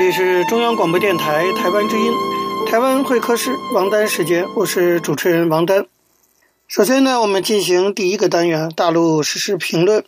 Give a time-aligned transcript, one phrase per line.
[0.00, 2.10] 这里是中央广播电台台湾之音，
[2.66, 5.84] 台湾会客室王丹时间，我是主持人王丹。
[6.66, 10.02] 首先呢，我们进行第一个单元，大陆实时评论。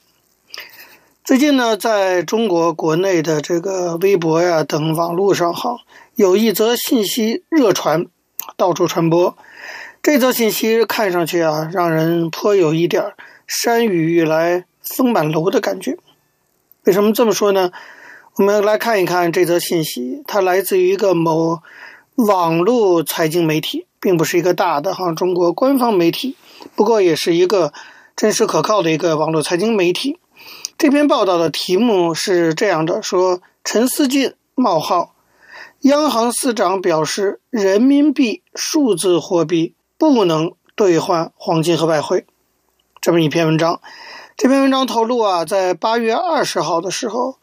[1.23, 5.77] 最近呢，在中国国内的这个微博呀等网络上，哈，
[6.15, 8.07] 有一则信息热传，
[8.57, 9.37] 到处传播。
[10.03, 13.13] 这则信息看上去啊，让人颇有一点
[13.47, 15.99] 山雨欲来风满楼的感觉。
[16.85, 17.71] 为什么这么说呢？
[18.37, 21.61] 我们来看一看这则信息，它来自于一个某
[22.15, 26.35] 网络财经媒体，并不是一个大的哈中国官方媒体，
[26.75, 27.75] 不过也是一个
[28.17, 30.19] 真实可靠的一个网络财经媒体。
[30.79, 35.15] 这篇报道的题目是这样的：说陈思进冒号，
[35.81, 42.25] 央行司长表示，人民币数字货币不能兑换黄金和外汇。
[43.03, 43.83] 这么一篇文章，
[44.39, 47.37] 这篇文章透露啊，在八月二十号的时候。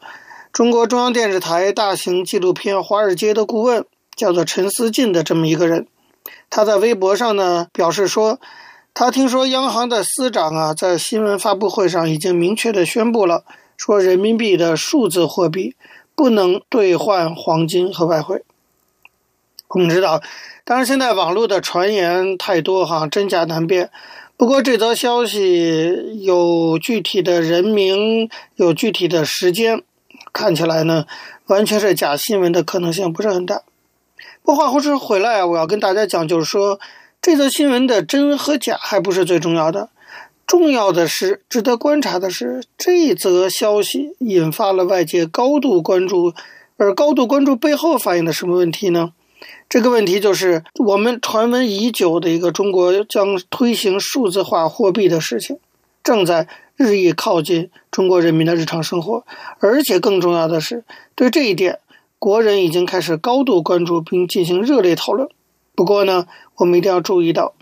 [0.52, 3.84] 中国中央电视台大型纪录片《华尔街》的顾问
[4.16, 5.86] 叫做陈思进的这么一个人，
[6.50, 8.40] 他在微博上呢表示说，
[8.92, 13.44] 他听说央行的司长啊在新闻发布会上已经明确的宣布了，
[13.76, 15.76] 说人民币的数字货币
[16.16, 18.42] 不能兑换黄金和外汇。
[19.68, 20.20] 我们知道，
[20.64, 23.88] 当然现在网络的传言太多哈，真假难辨。
[24.36, 29.84] 不过这则消息有具体的人名，有具体的时间。
[30.32, 31.06] 看起来呢，
[31.46, 33.62] 完全是假新闻的可能性不是很大。
[34.42, 36.80] 不过话说回来啊，我要跟大家讲，就是说
[37.20, 39.90] 这则新闻的真和假还不是最重要的，
[40.46, 46.32] 重要的是值得观察的是，这则消息引发了外界高度关注，
[46.76, 49.12] 而高度关注背后反映的什么问题呢？
[49.68, 55.58] 这个问题就是我们传闻已久的一个中国将推行数字化货币的事情，
[56.02, 56.46] 正在。
[56.82, 59.26] 日益靠近中国人民的日常生活，
[59.58, 60.82] 而且更重要的是，
[61.14, 61.78] 对这一点，
[62.18, 65.28] 国人已经开始高度关注并进行热烈讨论。
[65.74, 66.26] 不过呢，
[66.56, 67.52] 我们一定要注意到，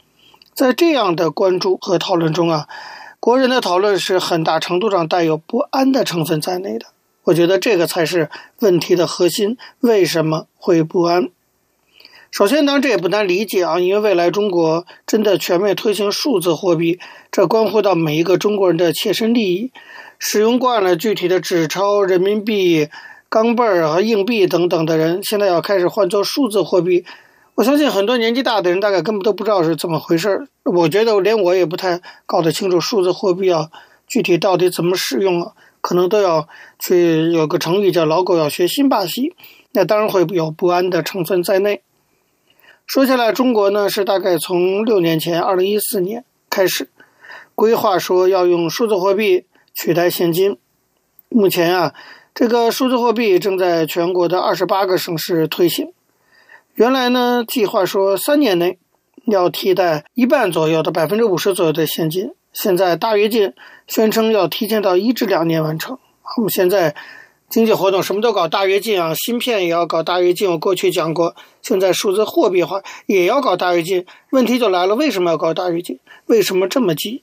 [0.54, 2.68] 在这样的关注和讨论中啊，
[3.18, 6.86] 国人的讨论是很大程度上带有不安的成分在内的。
[7.24, 8.30] 我觉得这个才是
[8.60, 11.28] 问题的核心，为什么会不安？
[12.30, 17.00] 首先，当然这也不难理解啊，因为未来中国真的全面推行数字货币，
[17.32, 19.72] 这关乎到每一个中国人的切身利益。
[20.20, 22.88] 使用惯了具体的纸钞、人民币、
[23.28, 27.04] 钢儿和硬币等等的人，现在要开始换做数字货币，
[27.54, 30.48] 我相信很多年纪大的人大概根本都不知道是怎么回事儿。
[30.64, 33.68] 我觉得连我也不太搞得清楚数字货币啊
[34.08, 36.48] 具体到底怎么使用啊，可能都要
[36.80, 39.34] 去有个成语叫“老狗要学新把戏”，
[39.72, 41.82] 那当然会有不安的成分在内。
[42.88, 46.88] 说起来，中国呢是大概从六年前，二零一四年开始
[47.54, 49.44] 规划说要用数字货币
[49.74, 50.56] 取代现金。
[51.28, 51.92] 目前啊，
[52.34, 55.92] 这个数字货币正在全国的二十八个省市推行。
[56.76, 58.78] 原来呢，计划说三年内
[59.26, 63.52] 要替代一半左右的百分之五十左右的现金，现在大跃进
[63.86, 65.98] 宣称要提前到一至两年完成。
[66.38, 66.96] 我们现在。
[67.48, 70.50] 经济活动什么都搞大跃进啊，芯片也要搞大跃进。
[70.50, 74.04] 我过去讲过，现在数字货币化也要搞大跃进。
[74.30, 75.98] 问题就来了，为什么要搞大跃进？
[76.26, 77.22] 为什么这么急？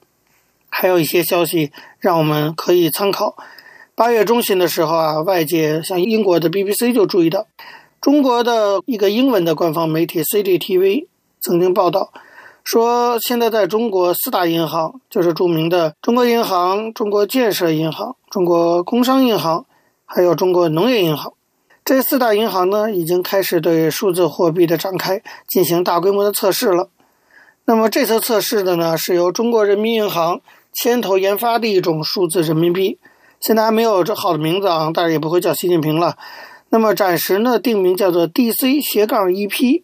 [0.68, 3.36] 还有一些消息让我们可以参考。
[3.94, 7.46] 八月中旬的时候啊，外界像英国的 BBC 就注意到，
[8.02, 11.06] 中国的一个英文的官方媒体 CCTV
[11.40, 12.12] 曾经报道
[12.64, 19.68] 说，现在在中国四大银行，就是著名的中国银行、中国建设银行、中国工商银行。
[20.06, 21.34] 还有中国农业银行，
[21.84, 26.90] 这四大银行呢，已经开始对数字货币的展开进行大规模的测试了。
[27.66, 30.42] 那么这次测试的呢，是由中国人民银行
[30.72, 33.00] 牵头研发的一种数字人民币，
[33.40, 36.16] 现在还没有这好的名字啊，当然也不会叫习近平了。
[36.70, 39.84] 那么暂时呢，定名叫做 DC 斜杠 EP，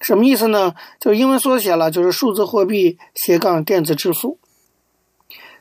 [0.00, 0.74] 什么意思呢？
[1.00, 4.38] 就是英文缩写了，就是数字货币斜杠电子支付。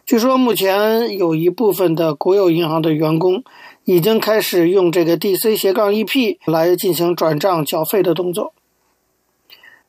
[0.03, 3.43] 据说目前有一部分的国有银行的员工。
[3.85, 8.53] 已经开始用这个 DC 斜杠 EP 来进行转账缴费的动作。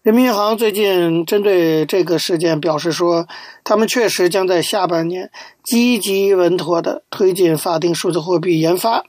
[0.02, 3.28] 人民银行最近针对这个事件表示说，
[3.62, 5.30] 他们确实将在下半年
[5.62, 9.04] 积极稳妥地推进法定数字货币研发。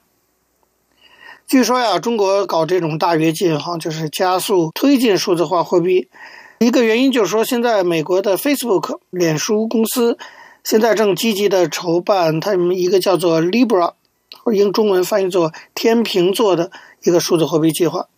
[1.48, 6.08] 据说呀，中国搞这种大跃进哈，就是加速推进数字化货币。
[6.60, 10.16] 一个原因就是说，现在美国的 Facebook 脸书公司
[10.62, 13.94] 现在正积极地筹办他们一个叫做 Libra，
[14.44, 16.70] 或者用中文翻译作“天秤座”的
[17.02, 18.08] 一个数字货币计划。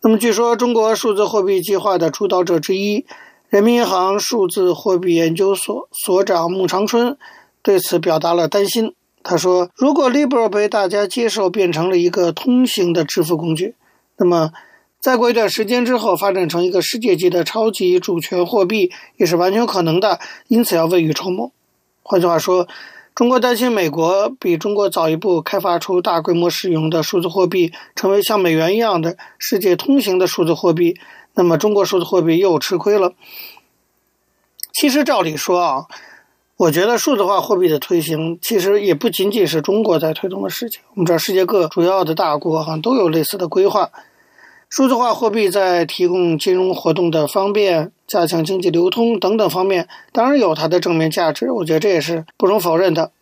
[0.00, 3.06] 那么，据说中国数字货币计划的主导者之一，
[3.48, 7.16] 人民银行数字货币研究所所长穆长春
[7.62, 8.94] 对此表达了担心。
[9.22, 13.76] 他说：“如果 Libra 被大家接受，变成了一个通行的支付工具，
[14.16, 14.50] 那么……”
[15.02, 21.50] 再过一段时间之后，发展成一个世界级的超级主权货币也是完全可能的，因此要未雨绸缪。
[22.04, 22.68] 换句话说，
[23.14, 30.96] 中国担心美国比中国早一步开发出大规模使用的数字货币，成为像美元一样的世界通行的数字货币，
[31.34, 33.12] 那么中国数字货币又吃亏了。
[34.72, 35.86] 其实照理说啊，
[36.56, 40.80] 我觉得数字化货币的推行其实也不仅仅是中国在推动的事情。
[40.94, 43.90] 我们知道，世界各主要的大国好像都有类似的规划。
[44.74, 53.12] 数字化货币在提供金融活动的方便、加强经济流通等等方面，当然有它的正面价值，我觉得这也是不容否认的。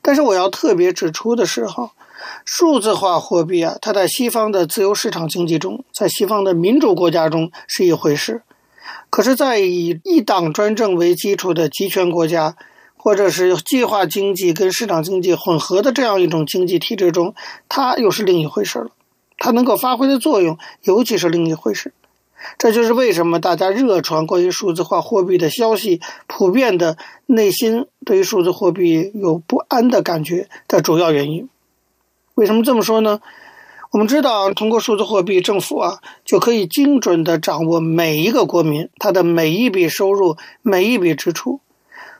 [0.00, 1.90] 但是我要特别指出的是，哈，
[2.46, 8.40] 数字化货币啊，它在西方的自由市场经济中，在西方的民主国家中是一回事，
[9.10, 12.56] 可是，在以一党专政为基础的集权国家，
[12.96, 17.34] 或者是计划经济跟市场经济混合的这样一种经济体制中，
[17.68, 18.88] 它又是另一回事了。
[19.40, 21.92] 它能够发挥的作用，尤其是另一回事。
[22.56, 26.96] 这就是为什么大家热传关于数字化货币的消息，普遍的
[27.26, 31.48] 内心对于数字货币有不安的感觉的主要原因。
[32.36, 33.20] 为什么这么说呢？
[33.92, 41.60] 我们知道，通过数字货币，政府啊就可以精准地掌握每一个国民他的每一笔收入、每一笔支出，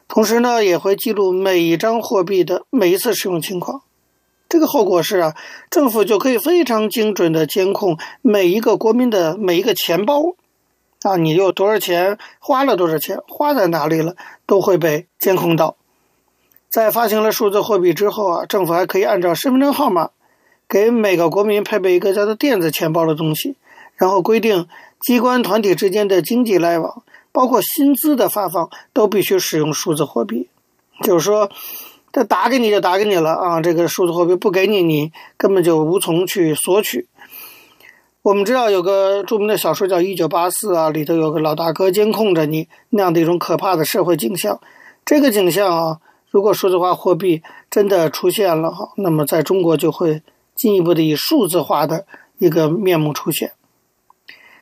[0.08, 3.82] 同时呢，也会记录每一张货币的每一次使用情况。
[4.50, 5.36] 这个后果是啊，
[5.70, 10.34] 政府就可以非常精准地监控每一个国民的每一个钱包，
[11.02, 14.16] 啊，你有多少钱，花了多少钱，花在哪里了，
[14.46, 15.76] 都会被监控到。
[16.68, 20.10] 在发行了数字货币之后啊，政府还可以按照身份证号码，
[20.68, 23.54] 给每个国民配备一个叫做电子钱包的东西，
[23.94, 24.66] 然后规定
[25.00, 30.48] 机关团体之间的经济来往，包括薪资的发放，都必须使用数字货币，
[31.04, 31.52] 就是说。
[32.12, 33.60] 他打给你就打给你了啊！
[33.60, 37.06] 这个数字货币不给你，你根本就无从去索取。
[38.22, 44.60] 我们知道有个著名的小说叫《一九八四》啊，里头有个老大哥监控着你那样的一种可怕的社会景象。
[45.04, 45.98] 这个景象啊，
[46.30, 50.22] 如果数字化货币真的出现了哈，那么在中国就会
[50.56, 52.06] 进一步的以数字化的
[52.38, 53.52] 一个面目出现。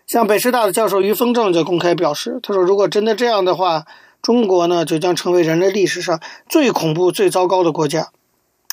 [0.07, 3.87] 像北师大的教授于峰正就公开表示，他说：“如果真的这样的话。”
[4.23, 8.11] 中国呢，就将成为人类历史上最恐怖、最糟糕的国家。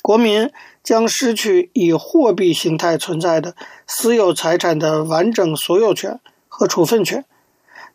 [0.02, 0.52] 国民
[0.84, 3.56] 将失去以货币形态存在的
[3.88, 7.26] 私有财产的完整所有权和处分权，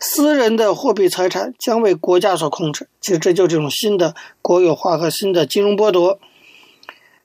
[0.01, 2.89] 私人的货币财产将为国家所控制。
[3.01, 6.19] 其实，这就是这种新的国有化和新的金融剥夺。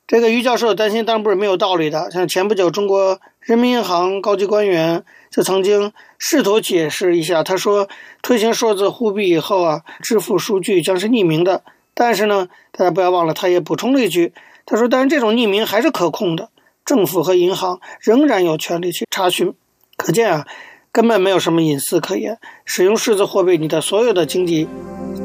[0.07, 2.11] 这个于教授的担心当然不是没有道理的。
[2.11, 7.87] 像前不久，中国人民银行高级官员就曾经试图解释一下，他说，
[8.21, 11.63] 推行数字货币以后啊，支付数据将是匿名的。
[11.95, 14.33] 但是呢，大家不要忘了，他也补充了一句，
[14.65, 16.49] 他说，但是这种匿名还是可控的，
[16.85, 19.53] 政府和银行仍然有权利去查询。
[19.97, 20.45] 可见啊，
[20.91, 22.37] 根本没有什么隐私可言。
[22.63, 24.67] 使用数字货币，你的所有的经济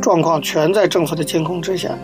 [0.01, 1.99] 状况全在政府的监控之下。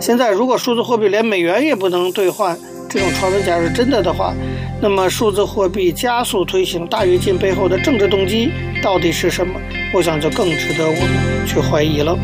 [0.00, 2.56] 现在，如果数字货币连美元也不能兑换，
[2.88, 4.32] 这种传闻假如是真的的话，
[4.80, 8.50] 那么数字货币加速推行大跃进背后的政治动机
[8.80, 9.54] 到底是什么？
[9.92, 12.16] 我想就更值得我们去怀疑了。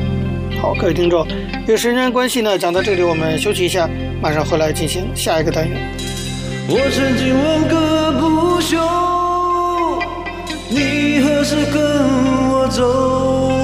[0.63, 1.27] 好，各位听众，
[1.63, 3.91] 因为时间关系呢，讲到这里我们休息一下，
[4.23, 5.77] 马上回来进行下一个单元。
[6.69, 8.79] 我曾经问个不休，
[10.71, 11.83] 你何时跟
[12.51, 13.64] 我走？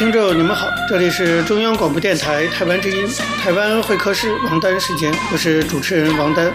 [0.00, 3.06] 听众，你们好，这里是中央广播电台台湾之音，
[3.42, 6.50] 台湾会客室王丹时间，我是主持人王丹。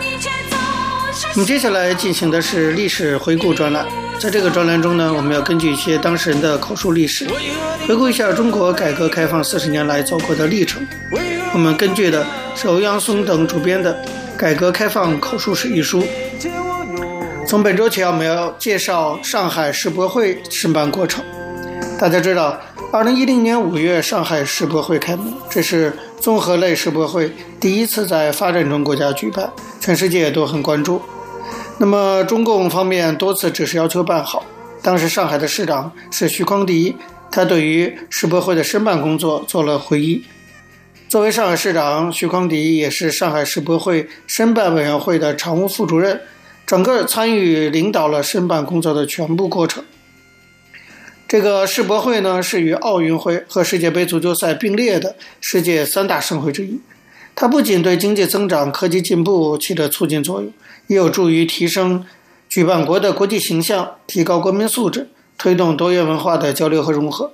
[1.36, 3.86] 我们接下来进行的是历史回顾专栏，
[4.18, 7.28] 在这个专栏中呢，我们要根据一些当事人的口述历史，
[7.88, 10.84] 回顾一下中国改革开放四十年来走过的历程。
[11.54, 12.26] 我们根据的
[12.56, 13.94] 是欧阳松等主编的
[14.36, 16.04] 《改革开放口述史》一书。
[17.48, 21.24] 从本周起，我们要介绍上海世博会申办过程。
[21.98, 22.60] 大家知道，
[22.92, 29.50] 二零一零年五月，上海世博会开幕，这是综合类世博会第一次在发展中国家举办，
[29.80, 31.02] 全世界都很关注。
[31.78, 34.46] 那么，中共方面多次指示要求办好。
[34.82, 36.96] 当时上海的市长是徐匡迪，
[37.32, 40.22] 他对于世博会的申办工作做了回忆。
[41.08, 46.20] 作为上海市长，徐匡迪也是上海世博会申办委员会的常务副主任，
[46.66, 49.84] 整个参与领导了申办工作的全部过程。
[51.36, 56.80] 这个世博会呢，是与奥运会和世界杯足球赛并列的世界三大盛会之一。
[57.36, 60.50] 它不仅对经济增长、科技进步起着促进作用，
[60.88, 62.06] 也有助于提升
[62.48, 67.34] 举办国的国际形象，提高国民素质，推动多元文化的交流和融合。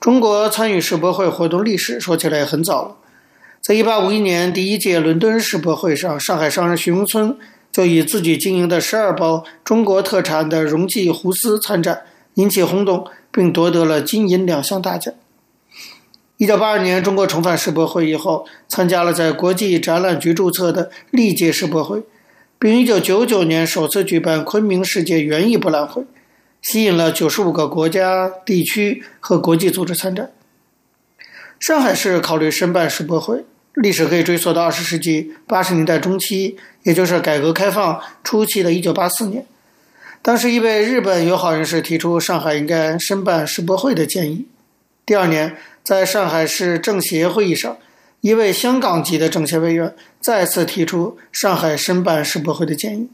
[0.00, 2.96] 中国参与世博会活动历史说起来也很早了，
[3.60, 7.36] 在1851年第一届伦敦世博会上，上海商人徐荣村
[7.70, 12.00] 就以自己经营的十二包中国特产的荣记胡丝参展，
[12.40, 15.12] 引起轰动，并夺得了金银两项大奖。
[16.38, 22.02] 一九八二年，中国重返世博会以后，参加了在国际展览局注册的历届世博会，
[22.58, 26.02] 并一九九九年首次举办昆明世界园艺博览会，
[26.62, 30.30] 吸引了九十五个国家、地区和国际组织参展。
[31.58, 33.44] 上海市考虑申办世博会，
[33.74, 39.44] 历史可以追溯到二十世纪八十年代中期，也就是改革开放初期的一九八四年。
[40.22, 44.46] 当时，一位日本友好人士提出上海应该申办世博会的建议。
[45.06, 47.78] 第二年，在上海市政协会议上，
[48.20, 53.08] 一位香港籍的政协委员再次提出上海申办世博会的建议。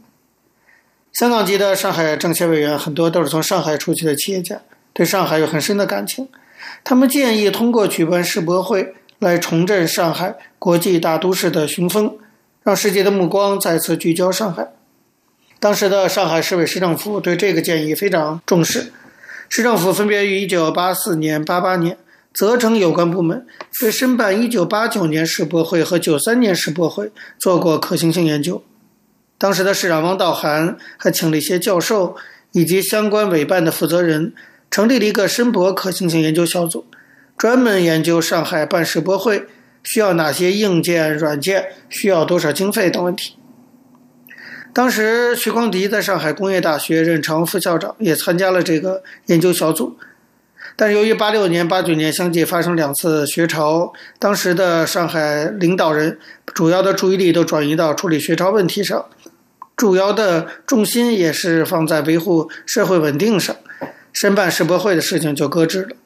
[1.13, 4.61] 香港籍的上海政协委员很多都是从上海出去的企业家，
[4.93, 6.29] 对上海有很深的感情。
[6.83, 12.19] 他们建议通过举办世博会来重振上海国际大都市的雄风，
[12.65, 14.73] 让世界的目光再次聚焦上海。
[15.59, 18.93] 当时的上海市委市政府对这个建议非常重视。
[19.49, 21.97] 市政府分别于1984年、88年
[22.35, 23.47] 责成有关部门
[23.81, 28.63] 对申办1989年世博会和93年世博会做过可行性研究。
[29.39, 32.17] 当时的市长汪道涵还请了一些教授
[32.53, 34.35] 以及相关委办的负责人，
[34.71, 36.85] 成立了一个申博可行性研究小组，
[37.39, 39.47] 专门研究上海办世博会
[39.85, 43.37] 需要哪些硬件、软件，需要多少经费等问题。
[44.77, 49.97] 当时，徐匡迪在上海工业大学任常务副校长，也参加了这个研究小组。
[50.77, 59.07] 但由于八六年、八九年相继发生两次学潮，当时的上海领导人主要的注意力都转移到处理学潮问题上，
[59.75, 63.57] 主要的重心也是放在维护社会稳定上，
[64.13, 65.97] 申办世博会的事情就搁置了。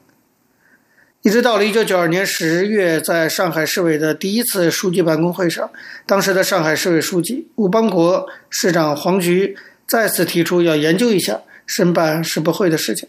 [1.22, 5.68] 一直到了一九九二年十月，在上海市委的第一次书记办公会上，
[6.06, 9.54] 当时的上海市委书记吴邦国、市长黄菊
[9.86, 13.06] 再次提出要研究一下申办世博会的事情。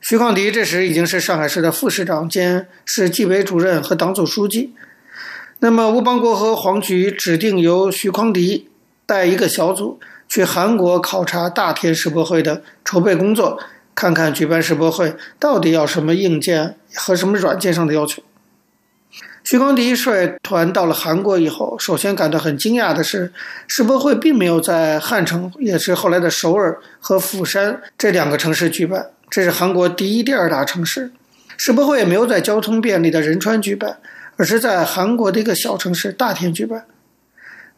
[0.00, 4.74] 徐匡迪这时已经是上海市的副市长兼市纪委主任和党组书记。
[5.60, 8.68] 那么，吴邦国和黄菊指定由徐匡迪
[9.06, 13.60] 带一个小组去韩国考察大田世博会的筹备工作。
[13.96, 18.22] 看看举办世博会到底要什么硬件和什么软件上的要求。
[19.42, 23.32] 徐光迪率团到了韩国以后，首先感到很惊讶的是，
[23.66, 31.12] 世博会并没有在汉城，也是后来的首尔和釜山这两个城市举办，这是韩国第一、第二大城市。
[31.56, 33.98] 世博会也没有在交通便利的仁川举办，
[34.36, 36.84] 而是在韩国的一个小城市大田举办。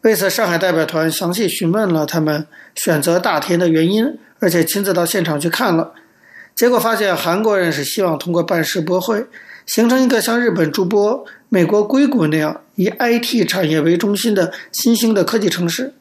[0.01, 2.45] 为此，上海代表团详细询问了他们
[2.75, 5.93] 选择大田的原因，而且亲自到现场去看了。
[6.59, 9.25] 结果发现，韩国人是希望通过办世博会，
[9.65, 15.93] 形成一个像日本筑波、美国硅谷那样以 IT 产业为中心的新兴的科技城市。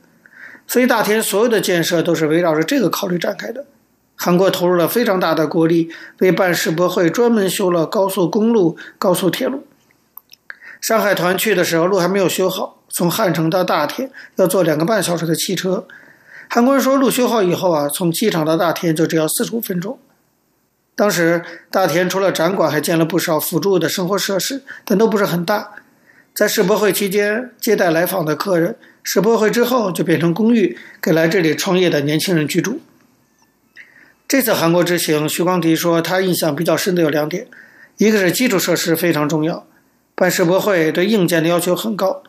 [0.66, 3.66] 所以，大田所有的建设都是围绕着这个考虑展开的。
[4.16, 9.64] 韩国投入了非常大的国力，为办世博会专门修了高速公路、高速铁路。
[10.80, 15.86] 上海团去的时候，路还没有修好，从汉城到大田要坐两个半小时的汽车。
[16.50, 19.96] 韩国人说，路修好以后啊，从机场到大田就只要四十五分钟。
[20.99, 25.71] 当时大田除了展馆，还建了不少辅助的生活设施，但都不是很大。
[26.35, 28.75] 在世博会期间接待来访的客人，
[29.05, 32.81] 世博会之后就变成公寓，给来这里创业的年轻人居住。
[34.26, 37.47] 这次韩国之行，徐光迪说他印象比较深的有两点，
[37.99, 39.69] 一个是基础设施非常重要，
[40.17, 42.25] 办世博会对硬件的要求很高；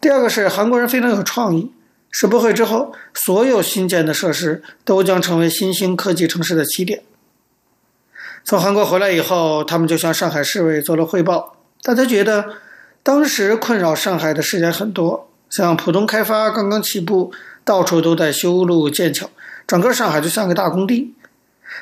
[0.00, 1.70] 第二个是韩国人非常有创意，
[2.10, 7.02] 世博会之后，所有新建的设施都将成为新兴科技城市的起点。
[8.48, 11.58] 从韩国回来以后，他们就向上海市委做了汇报。
[11.82, 12.46] 大家觉得，
[13.02, 17.30] 当时困扰上海的事件很多，像浦东开发刚刚起步，
[17.62, 19.28] 到处都在修路建桥，
[19.66, 21.14] 整个上海就像个大工地。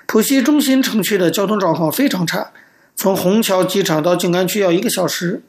[0.07, 2.51] 浦西中心城区的交通状况非常差，
[2.97, 5.43] 从虹桥机场到静安区要一个小时。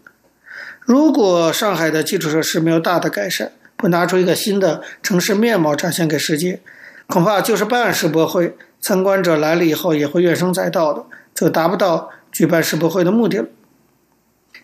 [0.81, 6.61] 如果上海的基础设施没有大的改善，不拿出一个新的城市面貌展现给世界，
[7.07, 13.45] 恐怕就是办世博会，参观者来了以后也会怨声载道的，就达不到举办世博会的目的了。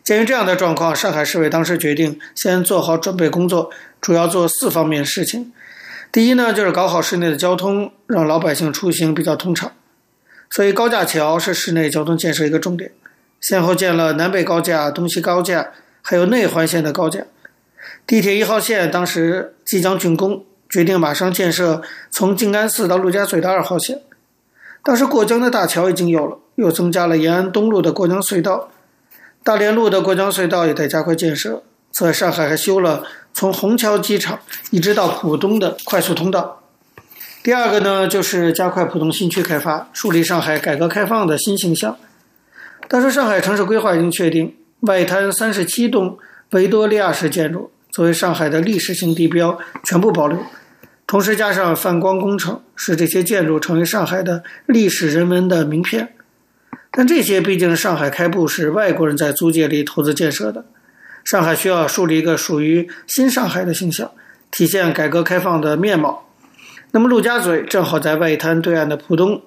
[0.04, 3.70] 鉴于这样的状况，上海市委当时决定先做好准备工作，
[4.02, 5.54] 主要做四方面事情。
[6.12, 9.72] 第一呢，就是搞好市内的交通，让老百姓出行比较通畅。
[10.50, 12.92] 所以高架桥是市内交通建设一个重点，
[13.40, 17.26] 先后建了南北高架、东西高架，还有内环线的高架。
[18.06, 24.02] 地铁一号线当时即将竣工，决定马上建设从静安寺到陆家嘴的二号线。
[24.84, 28.72] 当时过江的大桥已经有了，又增加了延安东路的过江隧道。
[29.44, 31.62] 大连路的过江隧道也在加快建设。
[31.92, 33.04] 此外，上海还修了
[33.36, 34.40] 从虹桥机场
[34.72, 36.64] 一直到浦东的快速通道。
[37.44, 41.96] 第二个呢，就是加快浦东新区开发，树立上海改革开放的新形象。
[42.88, 46.18] 当时上海城市规划已经确定，外滩三十七栋
[46.50, 50.40] 维多利亚式建筑作为上海的历史性地标，全部保留。
[51.14, 56.16] 同时加上泛光工程，使这些建筑成为上海的历史人文的名片。
[56.90, 60.66] 但这些毕竟上海开埠时外国人在租界里投资建设的，
[61.24, 64.10] 上海需要树立一个属于新上海的形象，
[64.50, 66.28] 体现改革开放的面貌。
[66.90, 69.40] 那么陆家嘴正好在外滩对岸的浦东，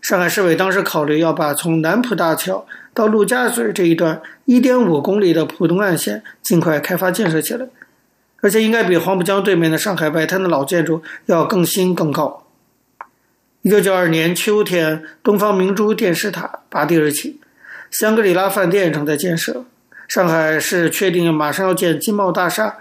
[0.00, 7.66] 上海市委当时考虑要把从南浦大桥到陆家嘴这一段1.5公里的浦东岸线尽快开发建设起来，
[8.42, 12.44] 而且应该比黄浦江对面的上海外滩的老建筑要更新更高。
[13.62, 17.40] 一九九二年秋天，东方明珠电视塔拔地而起，
[17.90, 19.64] 香格里拉饭店正在建设。
[20.08, 22.76] 上海市确定马上要建金茂大厦，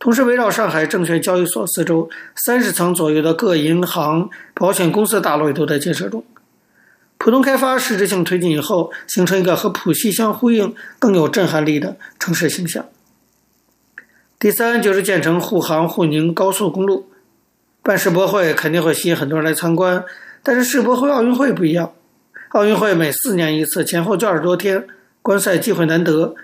[0.00, 6.24] 同时围绕上海证券交易所四周三十层左右的各银行、保险公司大楼也都在建设中。
[7.18, 12.84] 浦东开发实质性推进以后，形成一个和浦西相呼应、更有震撼力的城市形象。
[14.38, 17.08] 第三就是建成沪杭沪宁高速公路。
[17.82, 20.04] 办世博会肯定会吸引很多人来参观，
[20.42, 21.92] 但是世博会、奥运会不一样。
[22.50, 24.86] 奥运会每四年一次，前后就二十多天，
[25.22, 26.34] 观赛机会难得，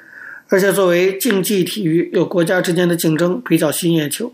[0.48, 4.32] 而且作为竞技体育，有国家之间的竞争，比较吸引眼球。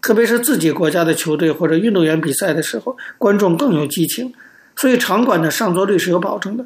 [0.00, 4.32] 特别是自己国家的球队或者运动员比赛的时候，观众更有激情，
[4.74, 6.64] 所以场馆的上座率是有保证的。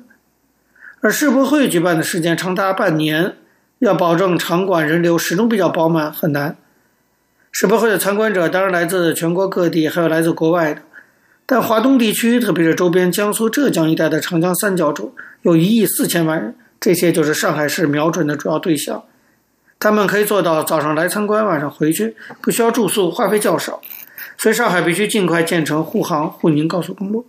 [1.01, 3.37] 而世博会举办的时间长达半年，
[3.83, 6.57] 要保证场馆人流始终比较饱满，很难。
[7.51, 10.83] 世博会的参观者当然来自全国各地，还有来自国外的。
[11.47, 19.03] 但华东地区，特别是周边江苏、浙江一带的长江三角洲，有一亿四千万人，这些就是上海市瞄准的主要对象。
[19.81, 23.81] 他们可以做到早上来参观，晚上回去，不需要住宿，花费较少。
[24.39, 27.27] 所以上海必须尽快建成沪杭沪宁高速公路。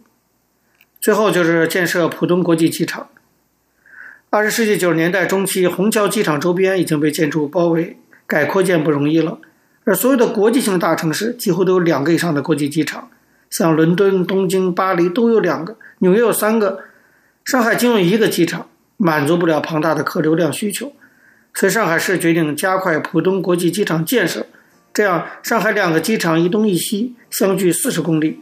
[1.01, 3.07] 最后就是建设浦东国际机场。
[4.35, 9.37] 二十世纪九十年代中期，虹桥机场周边已经被建筑包围，改扩建不容易了。
[9.83, 13.11] 而所有的国际性大城市几乎都有两个以上的国际机场，
[13.51, 16.79] 像伦敦、东京、巴黎都有两个，纽约有三个，
[17.45, 18.67] 上海仅有一个机场，
[18.97, 20.91] 满足不了庞大的客流量需求，
[21.53, 24.47] 所以上海市决定加快浦东国际机场建设，
[24.91, 28.39] 这样上海两个机场一东一西，相距四十公里，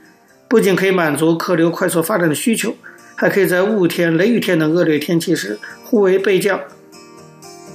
[0.47, 2.77] 不仅可以满足客流快速发展的需求，
[3.21, 6.59] 还可以在雾天、雷雨天等恶劣天气时互为备降。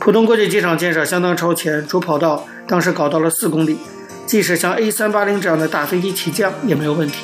[0.01, 3.79] 浦东国际机场建设相当超前，主跑道当时搞到了四公里，
[4.27, 7.19] 即使像 A380 这样的大飞机起降也没有问题。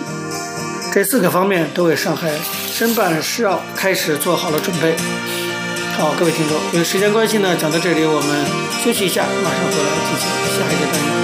[0.92, 2.30] 这四个方面都为上海
[2.68, 4.94] 申办世奥开始做好了准备。
[5.98, 8.46] 好，各位听众，因为时间关系呢，讲到这里我们
[8.85, 10.28] 休息一下，马上回来进行
[10.61, 11.21] 下一个单元。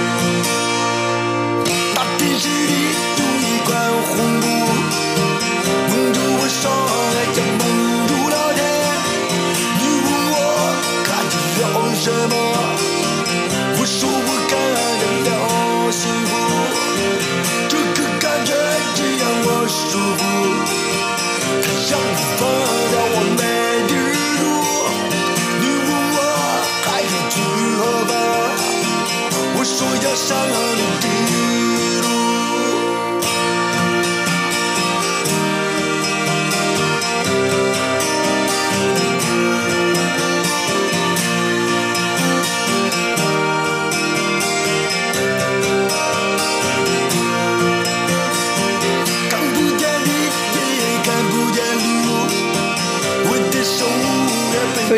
[11.99, 12.33] 什么？
[13.77, 14.53] 我说我感
[14.99, 15.29] 觉了
[15.91, 16.31] 幸福，
[17.67, 18.49] 这个感觉
[18.95, 20.21] 只让我舒服，
[21.61, 22.41] 它让我放
[22.91, 23.41] 掉我没
[23.89, 23.91] 地
[24.37, 24.41] 住。
[25.59, 26.17] 你问我
[26.85, 27.35] 还要去
[27.75, 28.11] 何方？
[29.55, 30.27] 我说要上
[30.77, 31.05] 你的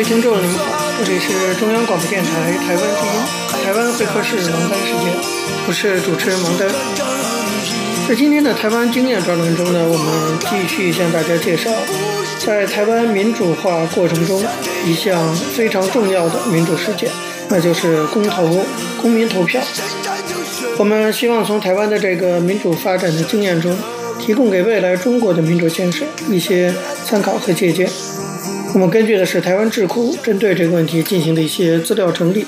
[0.02, 0.64] 位听众您好，
[0.98, 5.14] 这里是中央广播电台台湾之音，台湾会客室王丹时间，
[5.68, 6.68] 我是主持人王丹。
[8.08, 11.70] 在今天的台湾经验专栏中呢，我们继续向大家介绍，
[12.44, 14.44] 在台湾民主化过程中
[14.84, 17.08] 一项非常重要的民主事件，
[17.48, 18.66] 那就是公投、
[19.00, 19.62] 公民投票。
[20.78, 23.72] 我们希望从台湾的这个民主发展的经验中，
[24.18, 27.88] 提供给未来中国的民主建设一些参考和借鉴。
[28.74, 32.46] 我们根据的是台湾智库针对这个问题进行的一些资料整理。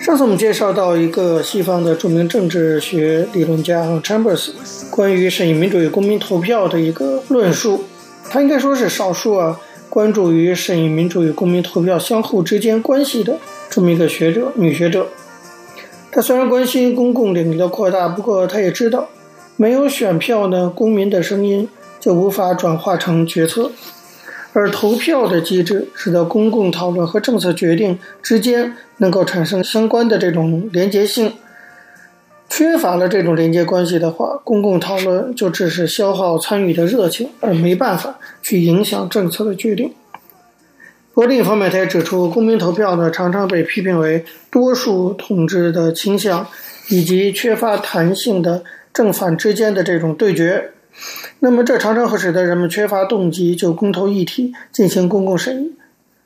[0.00, 4.50] 上次我们介绍到一个西方的著名政治学理论家 Chambers
[4.90, 7.84] 关于审议民主与公民投票的一个论述，
[8.28, 13.38] 他应该说是少数啊关注于审议民主与公民投票相互之间关系的
[13.70, 15.06] 这么一个学者，女学者。
[16.10, 19.08] 他虽然关心公共领域的扩大，不过他也知道，
[19.56, 21.68] 没有选票呢，公民的声音
[22.00, 23.70] 就无法转化成决策。
[24.56, 31.34] 而投票的机制使得公共讨论和政策决定之间能够产生相关的这种连接性。
[32.48, 39.92] 缺乏了这种连接关系的话，公共讨论就只是消耗参与的热情，而没办法去影响政策的决定。
[41.12, 46.46] 不过另一方面，他也指出，公民投票呢常常被批评为多数统治的倾向，
[46.88, 48.64] 以及缺乏弹性的
[48.94, 50.70] 正反之间的这种对决。
[51.40, 55.76] 那么，这常常会使得人们缺乏动机就公投议题进行公共审议。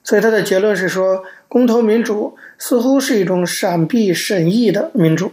[0.05, 5.33] 所以，他的结论是说，公投民主似乎是一种闪避审议的民主。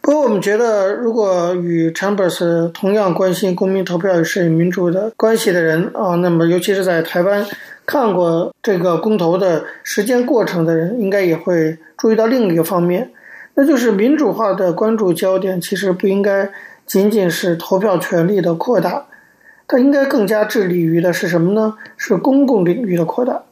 [0.00, 7.44] 不过，我们觉得，如果与 Chambers 同样关心公民投票与审议民主的关系的人啊，那么尤其是在台湾
[7.84, 13.10] 看过这个公投的实践过程的人，应该也会注意到另一个方面，
[13.54, 16.50] 那就是民主化的关注焦点其实不应该。
[16.86, 19.06] 仅仅是投票权利的扩大，
[19.66, 21.74] 它应该更加致力于的是什么呢？
[21.96, 23.42] 是公共领域的扩大。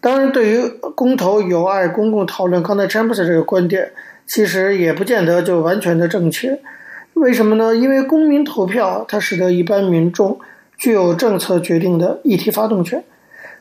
[0.00, 0.60] 当然，对于
[0.94, 3.92] 公投有碍公共讨论，刚才詹姆斯这个观点
[4.26, 6.60] 其实也不见得就完全的正确。
[7.14, 7.74] 为什么呢？
[7.74, 10.38] 因为公民投票它使得一般民众
[10.76, 13.02] 具有政策决定的议题发动权，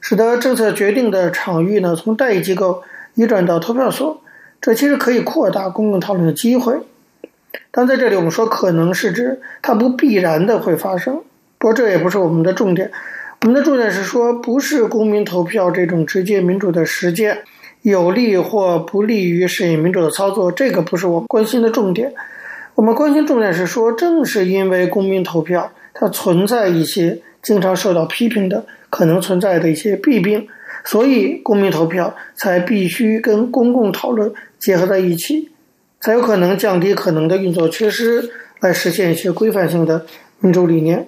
[0.01, 2.81] 使得政策决定的场域呢从代议机构
[3.13, 4.19] 移转到投票所，
[4.59, 6.75] 这其实可以扩大公共讨论的机会。
[7.71, 11.21] 但在这里，我们说可能是指它不必然的会发生，
[11.57, 12.91] 不过这也不是我们的重点。
[13.41, 17.39] 我们的重点是说，不是公民投票这种直接民主的实践
[17.81, 22.13] 有利或不利于审议民主的操作，这个不是我们关心的重点。
[22.75, 30.47] 我们关心重点是说，正是因为公民投票它存在一些经常受到批评的可能存在的一些弊病，
[30.85, 35.49] 所以公民投票才必须跟公共讨论结合在一起。
[36.03, 40.05] 才有可能降低可能的运作缺失，来实现一些规范性的
[40.41, 41.07] 民主理念。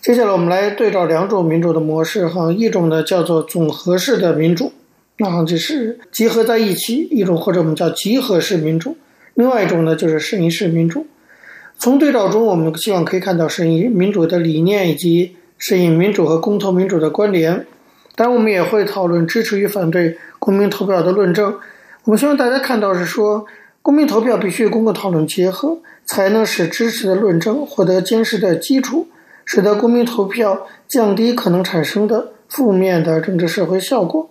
[0.00, 4.72] 接下来，我们来对照两种民主的模式，哈，一种呢叫做总和式的民主，
[5.18, 8.96] 那就是集合在一起；一种或者我们叫集合式民主。
[9.34, 11.06] 另外一种呢就是审议式民主。
[11.78, 17.66] 从对照中，我们希望可以看到审议民主的理念以及审议民主和公投民主的关联。
[18.16, 21.54] 当然，我们也会讨论支持与反对公民投票的论证。
[22.04, 23.46] 我希望大家看到是说，
[23.80, 29.06] 公民投票必须与公共讨论结合，才能使知识的论证获得坚实的基础，
[29.44, 34.28] 使得公民投票降低可能产生的负面的政治社会效果。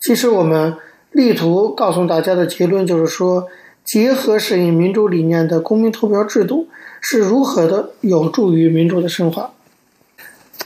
[0.00, 0.74] 其实，我们
[1.10, 3.46] 力图告诉大家的结论就是说，
[3.84, 6.66] 结合审议民主理念的公民投票制度
[7.02, 9.52] 是如何的有助于民主的深化。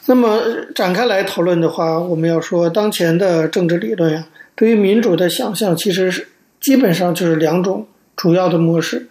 [0.06, 0.40] 那么
[0.76, 4.26] 展开来讨论的话，我们要说当前的政治理论呀。
[4.60, 6.28] 对于民主的想象，其实是
[6.60, 9.08] 基本上就是两种主要的模式，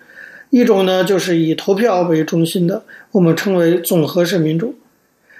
[0.52, 2.84] 一种呢就是以投票为中心的，
[3.14, 4.76] 我们称为总和式民主；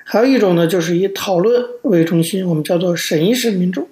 [0.04, 3.88] 还有一种呢就是以讨论为中心，我们叫做审议式民主。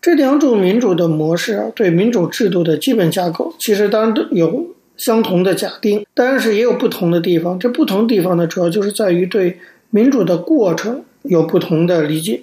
[0.00, 7.58] 这两种民主的模式啊，对民主制度的基本架构，其实当然都有相同的假定，但是也有不同的地方。
[7.58, 9.58] 这不同地方呢，主要就是在于对
[9.90, 12.42] 民主的过程有不同的理解，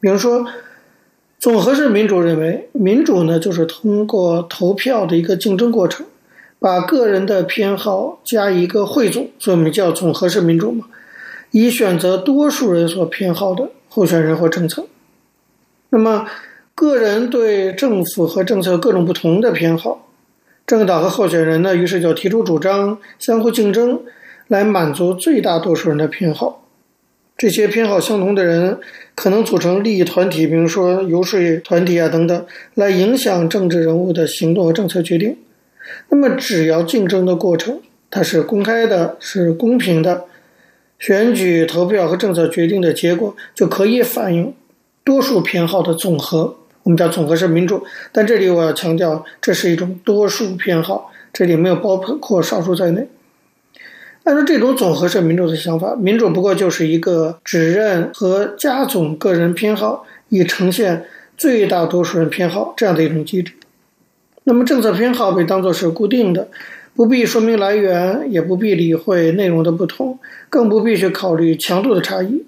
[0.00, 0.44] 比如说。
[1.42, 6.06] 总和式民主认为，民主呢就是通过投票的一个竞争过程，
[6.60, 10.84] 把个人的偏好加一个汇总，所以我们叫总和式民主嘛，
[11.50, 14.86] 以选择多数人所偏好的候选人或政策。
[15.88, 16.28] 那么，
[16.76, 20.06] 个人对政府和政策各种不同的偏好，
[20.64, 23.98] 政党和候选人呢，于是就提出主张，相互竞争，
[24.46, 26.61] 来满足最大多数人的偏好。
[27.42, 28.78] 这些偏好相同的人
[29.16, 35.36] 可能组成利益团体，比如说游说团体啊等等，来影响政治人物的行动和政策决定。
[36.10, 37.80] 那么，只要竞争的过程
[38.12, 40.26] 它是公开的、是公平的，
[41.00, 44.54] 选举投票和政策决定的结果就可以反映
[45.02, 47.82] 多数偏好的总和，我们叫总和是民主。
[48.12, 53.08] 但这里我要强调，这是一种多数偏好，这里没有包括少数在内。
[54.24, 61.04] 按照这种总和式民主的想法，民主不过就是一个指认和加总个人偏好，以呈现
[61.36, 63.52] 最大多数人偏好这样的一种机制。
[64.44, 66.48] 那么政策偏好被当作是固定的。
[66.94, 70.18] 不必说明来源，也不必理会内容的不同，
[70.50, 72.44] 更不必去考虑强度的差异。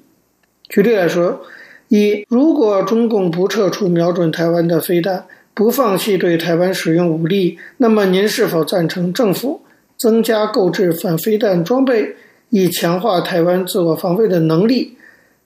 [0.68, 1.40] 举例来说，
[1.88, 9.62] 一，如果中共不撤出瞄准台湾的飞弹，不放弃对台湾使用武力，那么您是否赞成政府
[9.96, 12.16] 增加购置反飞弹装备，
[12.50, 14.96] 以强化台湾自我防卫的能力？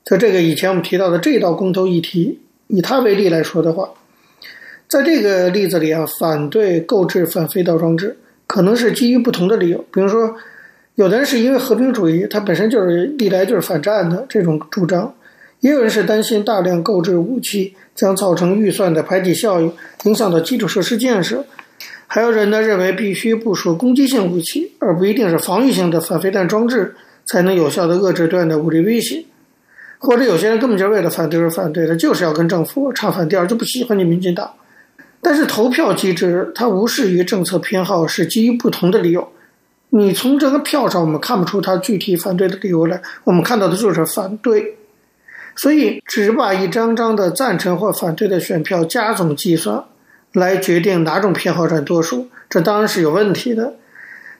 [0.05, 3.89] 就这个以前我们提到的这道公投议题，以它为例来说的话，
[4.87, 8.17] 在这个例子里啊，反对购置反飞弹装置。
[8.47, 10.35] 可能是基于不同的理由，比如说，
[10.95, 15.13] 有的人是因为和平主义，他本身就是历来就是反战的这种主张；
[15.59, 19.71] 也有人是担心大量购置武器将造成预算的排挤效应，
[20.05, 21.43] 影响到基础设施建设；
[22.11, 26.95] 还有人呢认为必须部署攻击性武器，而不一定是防御性的反飞弹装置，
[27.27, 29.27] 才能有效地遏制对岸的武力威胁；
[29.99, 34.51] 或者有些人根本就是为了反对而反对的，就是要跟政府唱反调，就不喜欢你民进党。
[35.21, 39.29] 但是投票机制它无视于政策偏好，是基于不同的理由。
[39.91, 44.75] 你从这个票上我们看不出他具体反对的理由来，我们看到的就是反对。
[45.55, 49.83] 所以只把一张张的赞成或反对的选票加总计算，
[50.33, 53.75] 来决定哪种偏好占多数，这当然是有问题的。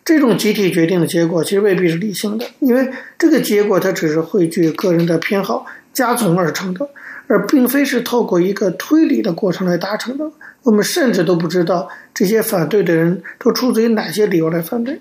[0.06, 6.89] 这种集体决定的结果其实未必是理性的，因为这个结果它只是汇聚个人的偏好加总而成的，
[7.28, 10.32] 而并非是透过一个推理的过程来达成的。
[10.63, 14.99] 我们甚至都不知道这些反对的人都出自于哪些理由来反对。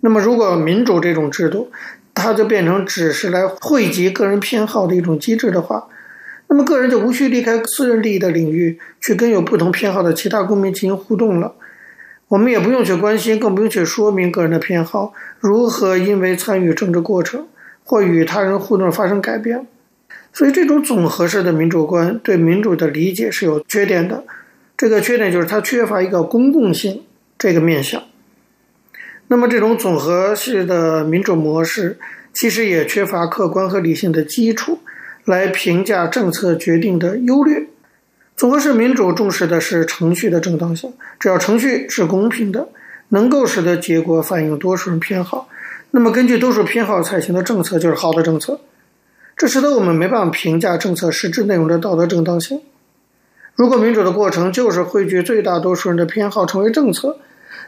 [0.00, 1.70] 那么，如果民主这种制度，
[2.14, 5.88] 它就变成只是来汇集个人偏好的一种机制的话，
[6.52, 11.54] 那么个人就无需离开私人利益的领域，去跟有不同偏好的其他公民进行互动了。
[12.26, 17.46] 我们也不用去关心，更不用去说明个人的偏好如何因为参与政治过程
[17.84, 19.64] 或与他人互动发生改变。
[20.32, 24.24] 所以，这种总和式的民主观对民主的理解是有缺点的。
[24.76, 27.04] 这个缺点就是它缺乏一个公共性
[27.38, 28.02] 这个面向。
[29.28, 31.96] 那么，这种总和式的民主模式
[32.32, 34.80] 其实也缺乏客观和理性的基础
[35.24, 37.66] 来评价政策决定的优劣。
[38.36, 42.68] 总和式民主重视的是程序的正当性，只要程序是公平的，
[43.10, 45.48] 能够使得结果反映多数人偏好，
[45.90, 48.60] 那么根据多数偏好采行的政策就是好的政策。
[49.36, 52.60] 这使得我们没办法评价政策实质内容的道德正当性。
[53.54, 57.18] 如果民主的过程就是汇聚最大多数人的偏好成为政策，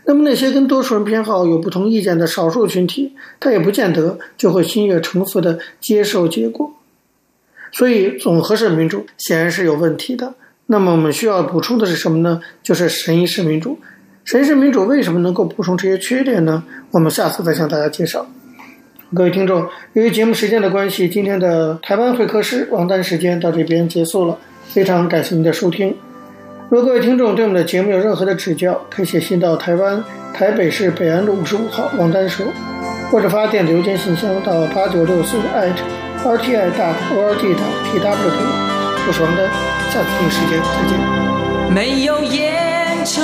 [0.04, 6.72] 那么那些跟多数人偏好有不同意见的少数群体，他也不见得就会心悦诚服地接受结果。
[7.72, 10.34] 所以，总和式民主显然是有问题的。
[10.66, 12.40] 那么，我们需要补充的是什么呢？
[12.62, 13.78] 就是审议式民主。
[14.24, 16.62] 审议式民主为什么能够补充这些缺点呢？
[16.92, 18.26] 我们下次再向大家介绍。
[19.14, 24.38] 各位听众，由于节目时间的关系，今天的台湾会客室王丹时间到这边结束了。
[24.68, 25.94] 非常感谢您的收听。
[26.72, 32.46] 如果各位听众对我们的节目有任何的指教，可以写信到台湾台北市北安路五十五号王丹说，
[33.10, 37.60] 或者发电子邮件信箱到八九六四 @rti 大 org 大
[37.92, 38.24] tw。
[39.06, 39.46] 我是王丹，
[39.90, 40.98] 下次同一时间再见。
[41.74, 43.20] 没有烟抽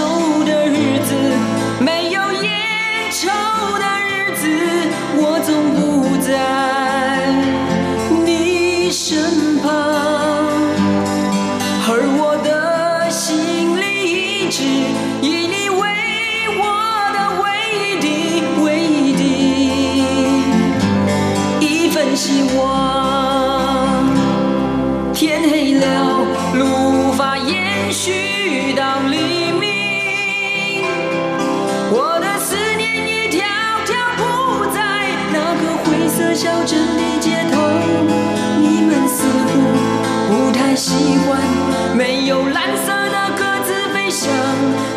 [40.89, 41.39] 喜欢
[41.95, 44.88] 没有蓝色的鸽子飞翔。